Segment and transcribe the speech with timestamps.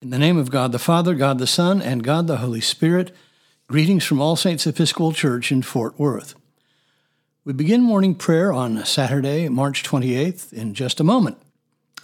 [0.00, 3.10] In the name of God the Father, God the Son, and God the Holy Spirit,
[3.66, 6.36] greetings from All Saints Episcopal Church in Fort Worth.
[7.44, 11.36] We begin morning prayer on Saturday, March 28th, in just a moment.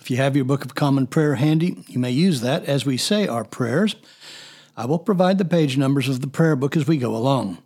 [0.01, 2.97] If you have your Book of Common Prayer handy, you may use that as we
[2.97, 3.95] say our prayers.
[4.77, 7.59] I will provide the page numbers of the prayer book as we go along.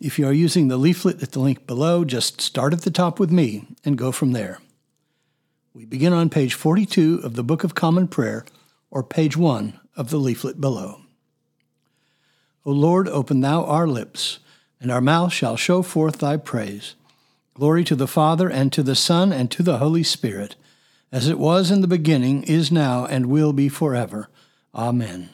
[0.00, 3.18] If you are using the leaflet at the link below, just start at the top
[3.18, 4.60] with me and go from there.
[5.74, 8.44] We begin on page 42 of the Book of Common Prayer
[8.90, 11.00] or page 1 of the leaflet below.
[12.64, 14.38] O Lord, open thou our lips,
[14.80, 16.94] and our mouth shall show forth thy praise.
[17.54, 20.54] Glory to the Father, and to the Son, and to the Holy Spirit,
[21.10, 24.28] as it was in the beginning, is now, and will be forever.
[24.74, 25.30] Amen.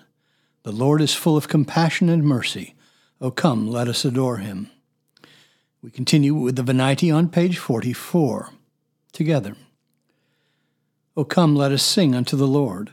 [0.62, 2.74] The Lord is full of compassion and mercy.
[3.20, 4.70] O come, let us adore him.
[5.82, 8.50] We continue with the Venite on page 44.
[9.12, 9.56] Together.
[11.16, 12.92] O come, let us sing unto the Lord.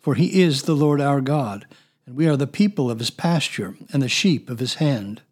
[0.00, 1.66] For he is the Lord our God,
[2.06, 5.22] and we are the people of his pasture and the sheep of his hand.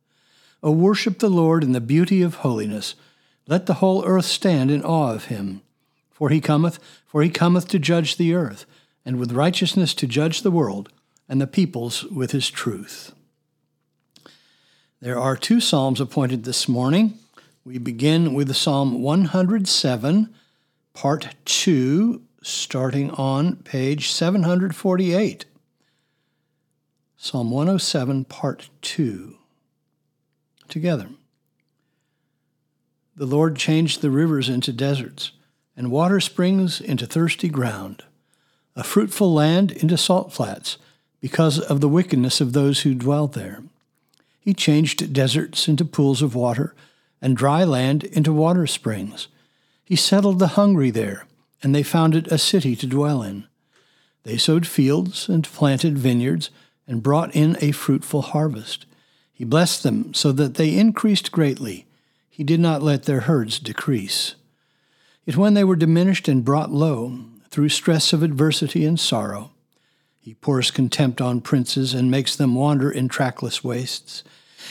[0.62, 2.94] O worship the Lord in the beauty of holiness.
[3.46, 5.62] Let the whole earth stand in awe of him.
[6.10, 8.66] For he cometh, for he cometh to judge the earth,
[9.04, 10.90] and with righteousness to judge the world,
[11.28, 13.12] and the peoples with his truth.
[15.00, 17.18] There are two psalms appointed this morning.
[17.64, 20.34] We begin with Psalm 107,
[20.92, 25.44] part 2, starting on page 748.
[27.16, 29.36] Psalm 107, Part 2.
[30.68, 31.08] Together.
[33.16, 35.32] The Lord changed the rivers into deserts,
[35.76, 38.04] and water springs into thirsty ground,
[38.76, 40.78] a fruitful land into salt flats,
[41.20, 43.64] because of the wickedness of those who dwell there.
[44.38, 46.76] He changed deserts into pools of water,
[47.20, 49.26] and dry land into water springs.
[49.84, 51.24] He settled the hungry there
[51.62, 53.46] and they founded a city to dwell in.
[54.24, 56.50] They sowed fields and planted vineyards
[56.86, 58.86] and brought in a fruitful harvest.
[59.32, 61.86] He blessed them so that they increased greatly.
[62.28, 64.34] He did not let their herds decrease.
[65.24, 67.20] Yet when they were diminished and brought low,
[67.50, 69.50] through stress of adversity and sorrow,
[70.20, 74.22] he pours contempt on princes and makes them wander in trackless wastes.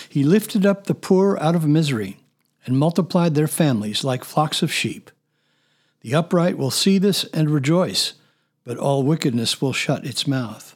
[0.07, 2.17] He lifted up the poor out of misery
[2.65, 5.09] and multiplied their families like flocks of sheep.
[6.07, 8.13] The upright will see this and rejoice,
[8.63, 10.73] but all wickedness will shut its mouth.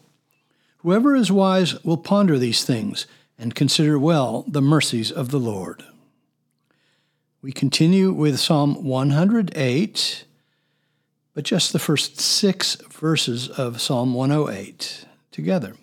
[0.79, 3.07] Whoever is wise will ponder these things
[3.39, 5.85] and consider well the mercies of the Lord.
[7.41, 10.25] We continue with Psalm 108,
[11.33, 15.77] but just the first six verses of Psalm 108 together.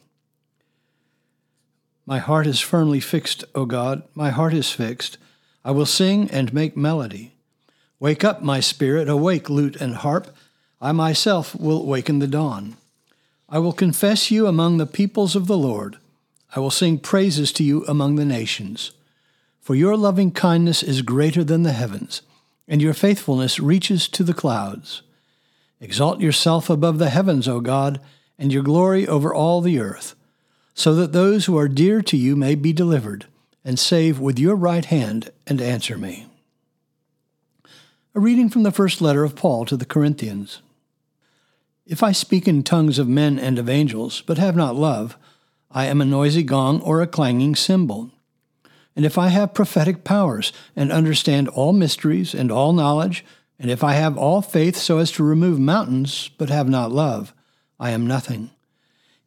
[2.04, 5.16] My heart is firmly fixed, O God, my heart is fixed.
[5.64, 7.32] I will sing and make melody.
[8.00, 10.34] Wake up, my spirit, awake, lute and harp.
[10.80, 12.76] I myself will waken the dawn.
[13.48, 15.98] I will confess you among the peoples of the Lord.
[16.54, 18.92] I will sing praises to you among the nations.
[19.60, 22.22] For your loving kindness is greater than the heavens,
[22.68, 25.02] and your faithfulness reaches to the clouds.
[25.80, 28.00] Exalt yourself above the heavens, O God,
[28.38, 30.14] and your glory over all the earth,
[30.74, 33.26] so that those who are dear to you may be delivered,
[33.64, 36.26] and save with your right hand and answer me.
[38.14, 40.62] A reading from the first letter of Paul to the Corinthians.
[41.86, 45.18] If I speak in tongues of men and of angels, but have not love,
[45.70, 48.10] I am a noisy gong or a clanging cymbal.
[48.96, 53.26] And if I have prophetic powers, and understand all mysteries and all knowledge,
[53.58, 57.34] and if I have all faith so as to remove mountains, but have not love,
[57.78, 58.50] I am nothing.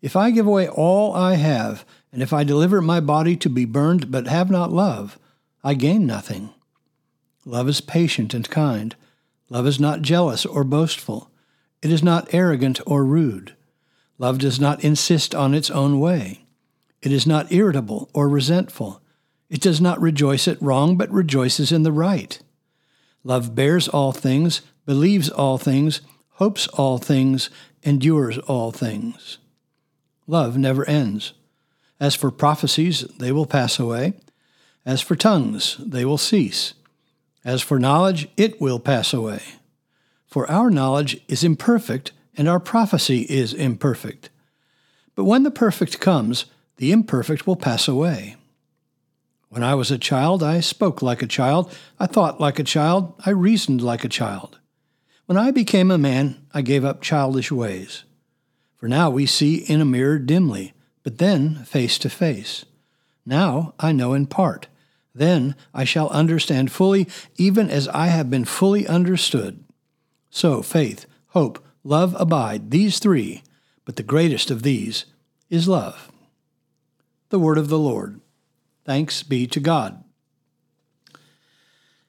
[0.01, 3.65] If I give away all I have, and if I deliver my body to be
[3.65, 5.19] burned, but have not love,
[5.63, 6.51] I gain nothing.
[7.45, 8.95] Love is patient and kind.
[9.49, 11.29] Love is not jealous or boastful.
[11.81, 13.55] It is not arrogant or rude.
[14.17, 16.45] Love does not insist on its own way.
[17.01, 19.01] It is not irritable or resentful.
[19.49, 22.39] It does not rejoice at wrong, but rejoices in the right.
[23.23, 26.01] Love bears all things, believes all things,
[26.33, 27.49] hopes all things,
[27.83, 29.39] endures all things.
[30.27, 31.33] Love never ends.
[31.99, 34.13] As for prophecies, they will pass away.
[34.85, 36.73] As for tongues, they will cease.
[37.43, 39.41] As for knowledge, it will pass away.
[40.27, 44.29] For our knowledge is imperfect, and our prophecy is imperfect.
[45.15, 46.45] But when the perfect comes,
[46.77, 48.35] the imperfect will pass away.
[49.49, 53.13] When I was a child, I spoke like a child, I thought like a child,
[53.25, 54.59] I reasoned like a child.
[55.25, 58.03] When I became a man, I gave up childish ways.
[58.77, 60.73] For now we see in a mirror dimly,
[61.03, 62.65] but then face to face.
[63.25, 64.67] Now I know in part.
[65.13, 69.63] Then I shall understand fully, even as I have been fully understood.
[70.29, 73.43] So faith, hope, love abide, these three,
[73.83, 75.05] but the greatest of these
[75.49, 76.11] is love.
[77.29, 78.21] The word of the Lord.
[78.85, 80.03] Thanks be to God.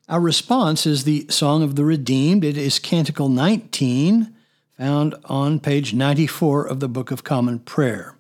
[0.08, 2.44] Our response is the Song of the Redeemed.
[2.44, 4.34] It is Canticle 19,
[4.76, 8.16] found on page 94 of the Book of Common Prayer.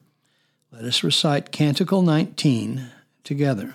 [0.70, 2.90] Let us recite Canticle 19
[3.24, 3.74] together.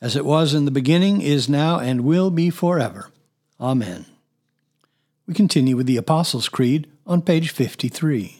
[0.00, 3.10] as it was in the beginning, is now, and will be forever.
[3.60, 4.06] Amen.
[5.26, 8.36] We continue with the Apostles' Creed on page 53.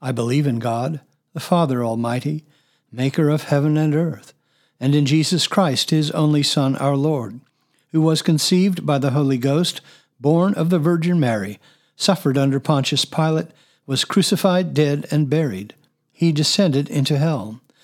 [0.00, 1.00] I believe in God,
[1.34, 2.44] the Father Almighty,
[2.90, 4.32] maker of heaven and earth,
[4.80, 7.40] and in Jesus Christ, his only Son, our Lord,
[7.92, 9.80] who was conceived by the Holy Ghost,
[10.18, 11.58] born of the Virgin Mary,
[11.96, 13.48] suffered under Pontius Pilate,
[13.86, 15.74] was crucified, dead, and buried.
[16.12, 17.60] He descended into hell.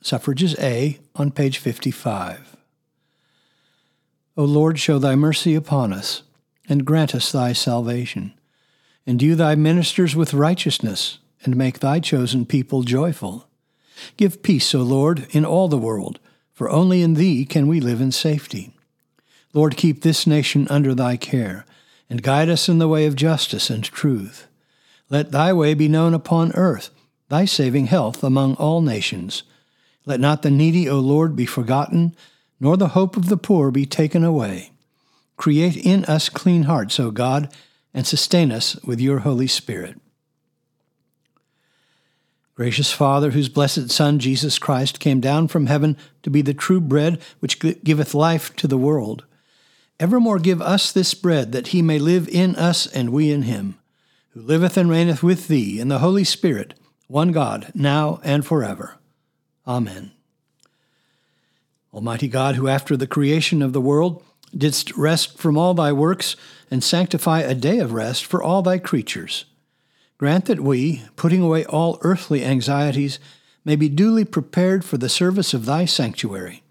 [0.00, 2.56] Suffrages A on page 55.
[4.36, 6.22] O Lord, show thy mercy upon us,
[6.68, 8.32] and grant us thy salvation.
[9.06, 13.48] Endue thy ministers with righteousness, and make thy chosen people joyful.
[14.16, 16.20] Give peace, O Lord, in all the world,
[16.52, 18.76] for only in thee can we live in safety.
[19.52, 21.66] Lord, keep this nation under thy care,
[22.08, 24.46] and guide us in the way of justice and truth.
[25.10, 26.90] Let thy way be known upon earth,
[27.28, 29.42] thy saving health among all nations.
[30.08, 32.16] Let not the needy, O Lord, be forgotten,
[32.58, 34.70] nor the hope of the poor be taken away.
[35.36, 37.54] Create in us clean hearts, O God,
[37.92, 40.00] and sustain us with your Holy Spirit.
[42.54, 46.80] Gracious Father, whose blessed Son, Jesus Christ, came down from heaven to be the true
[46.80, 49.26] bread which giveth life to the world,
[50.00, 53.78] evermore give us this bread, that he may live in us and we in him,
[54.30, 56.72] who liveth and reigneth with thee in the Holy Spirit,
[57.08, 58.97] one God, now and forever.
[59.68, 60.12] Amen.
[61.92, 64.24] Almighty God, who after the creation of the world
[64.56, 66.36] didst rest from all thy works
[66.70, 69.44] and sanctify a day of rest for all thy creatures,
[70.16, 73.18] grant that we, putting away all earthly anxieties,
[73.64, 76.62] may be duly prepared for the service of thy sanctuary,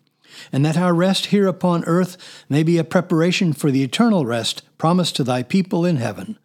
[0.52, 2.18] and that our rest here upon earth
[2.50, 6.38] may be a preparation for the eternal rest promised to thy people in heaven,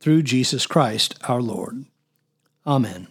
[0.00, 1.84] through Jesus Christ our Lord.
[2.66, 3.06] Amen.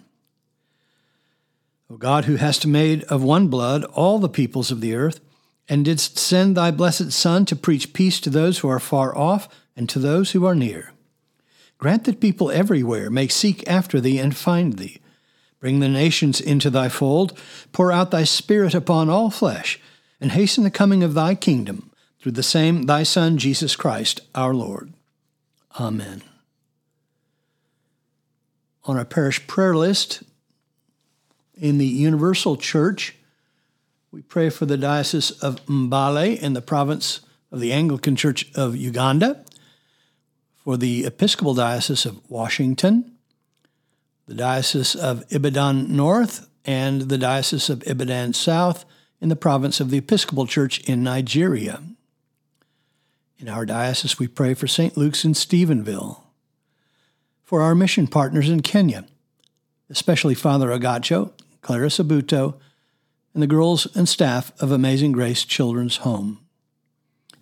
[1.91, 5.19] O God, who hast made of one blood all the peoples of the earth,
[5.67, 9.47] and didst send thy blessed Son to preach peace to those who are far off
[9.75, 10.93] and to those who are near.
[11.77, 14.99] Grant that people everywhere may seek after thee and find thee.
[15.59, 17.37] Bring the nations into thy fold,
[17.71, 19.79] pour out thy Spirit upon all flesh,
[20.21, 24.53] and hasten the coming of thy kingdom, through the same thy Son, Jesus Christ, our
[24.53, 24.93] Lord.
[25.79, 26.21] Amen.
[28.85, 30.23] On our parish prayer list,
[31.59, 33.15] in the Universal Church.
[34.11, 38.75] We pray for the Diocese of Mbale in the province of the Anglican Church of
[38.75, 39.43] Uganda,
[40.55, 43.13] for the Episcopal Diocese of Washington,
[44.27, 48.85] the Diocese of Ibadan North, and the Diocese of Ibadan South
[49.21, 51.81] in the province of the Episcopal Church in Nigeria.
[53.39, 54.97] In our diocese, we pray for St.
[54.97, 56.23] Luke's in Stephenville,
[57.43, 59.05] for our mission partners in Kenya,
[59.89, 62.55] especially Father Agacho, Clarissa Buto,
[63.33, 66.39] and the girls and staff of Amazing Grace Children's Home.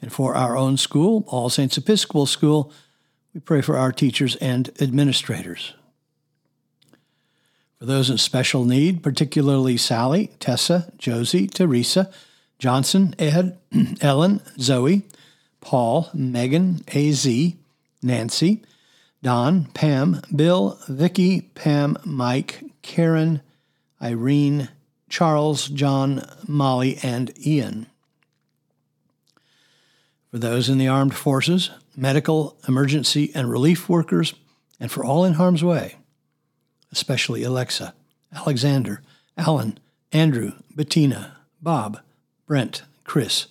[0.02, 2.72] And for our own school, All Saints Episcopal School,
[3.34, 5.74] we pray for our teachers and administrators.
[7.80, 12.12] For those in special need, particularly Sally, Tessa, Josie, Teresa,
[12.58, 13.58] Johnson, Ed,
[14.02, 15.04] Ellen, Zoe,
[15.62, 17.28] Paul, Megan, AZ,
[18.02, 18.64] Nancy,
[19.22, 23.42] Don, Pam, Bill, Vicky, Pam, Mike, Karen,
[24.02, 24.70] Irene,
[25.10, 27.88] Charles, John, Molly, and Ian.
[30.32, 34.34] For those in the armed forces, medical, emergency, and relief workers,
[34.80, 35.96] and for all in harm's way,
[36.92, 37.94] especially Alexa,
[38.34, 39.02] Alexander,
[39.38, 39.80] Alan,
[40.12, 42.00] Andrew, Bettina, Bob,
[42.46, 43.48] Brent, Chris,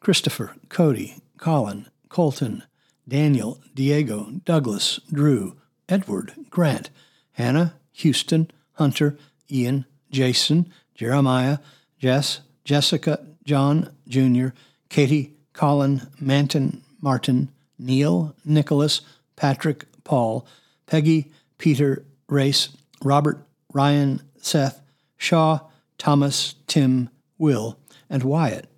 [0.00, 2.62] Christopher, Cody, Colin, Colton,
[3.06, 5.56] Daniel, Diego, Douglas, Drew,
[5.88, 6.90] Edward, Grant,
[7.32, 9.18] Hannah, Houston, Hunter,
[9.50, 11.58] Ian, Jason, Jeremiah,
[11.98, 14.48] Jess, Jessica, John, Jr.,
[14.88, 19.00] Katie, Colin, Manton, Martin, Neil, Nicholas,
[19.36, 20.46] Patrick, Paul,
[20.86, 22.70] Peggy, Peter, Race,
[23.02, 24.80] Robert, Ryan, Seth,
[25.16, 25.60] Shaw,
[25.98, 28.68] Thomas, Tim, Will, and Wyatt.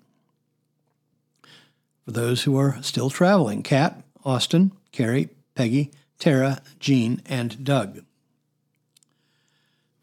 [2.05, 8.06] For those who are still traveling, Kat, Austin, Carrie, Peggy, Tara, Jean, and Doug.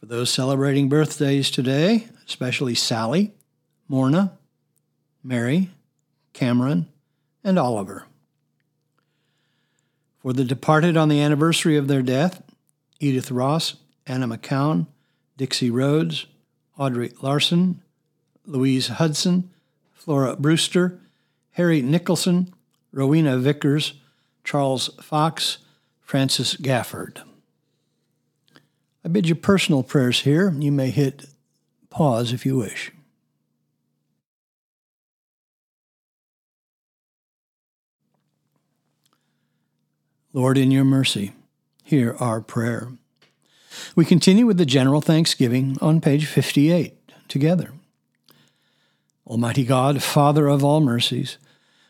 [0.03, 3.31] For those celebrating birthdays today, especially Sally,
[3.87, 4.33] Morna,
[5.23, 5.69] Mary,
[6.33, 6.89] Cameron,
[7.41, 8.03] and Oliver.
[10.21, 12.43] For the departed on the anniversary of their death,
[12.99, 14.87] Edith Ross, Anna McCown,
[15.37, 16.25] Dixie Rhodes,
[16.77, 17.81] Audrey Larson,
[18.45, 19.51] Louise Hudson,
[19.93, 20.99] Flora Brewster,
[21.51, 22.53] Harry Nicholson,
[22.91, 23.93] Rowena Vickers,
[24.43, 25.59] Charles Fox,
[26.01, 27.21] Francis Gafford.
[29.05, 30.51] I bid you personal prayers here.
[30.57, 31.25] You may hit
[31.89, 32.91] pause if you wish.
[40.31, 41.33] Lord, in your mercy,
[41.83, 42.89] hear our prayer.
[43.95, 47.71] We continue with the general thanksgiving on page 58 together.
[49.27, 51.37] Almighty God, Father of all mercies,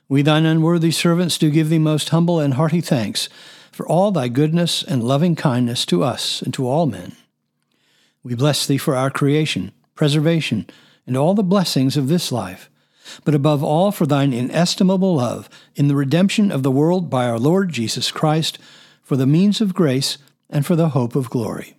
[0.09, 3.29] we thine unworthy servants do give thee most humble and hearty thanks
[3.73, 7.13] for all thy goodness and loving kindness to us and to all men.
[8.23, 10.67] We bless thee for our creation, preservation,
[11.05, 12.69] and all the blessings of this life,
[13.25, 17.39] but above all for thine inestimable love in the redemption of the world by our
[17.39, 18.59] Lord Jesus Christ,
[19.01, 20.17] for the means of grace
[20.49, 21.75] and for the hope of glory.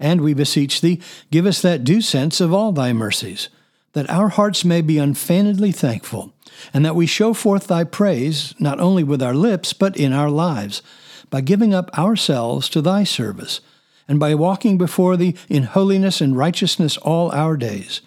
[0.00, 3.48] And we beseech thee, give us that due sense of all thy mercies,
[3.92, 6.32] that our hearts may be unfeignedly thankful,
[6.72, 10.30] and that we show forth thy praise not only with our lips, but in our
[10.30, 10.82] lives,
[11.30, 13.60] by giving up ourselves to thy service,
[14.06, 18.00] and by walking before thee in holiness and righteousness all our days.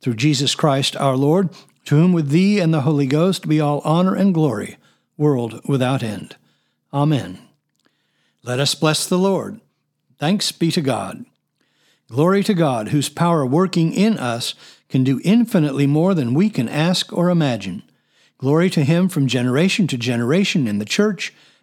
[0.00, 1.50] Through Jesus Christ our Lord,
[1.86, 4.76] to whom with thee and the Holy Ghost be all honor and glory,
[5.16, 6.36] world without end.
[6.92, 7.38] Amen.
[8.42, 9.60] Let us bless the Lord.
[10.18, 11.24] Thanks be to God.
[12.10, 14.54] Glory to God, whose power working in us
[14.88, 17.82] can do infinitely more than we can ask or imagine.
[18.38, 21.34] Glory to him from generation to generation in the church